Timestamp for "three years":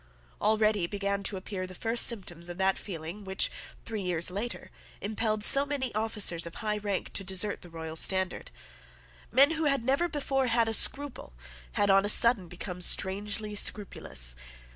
3.85-4.31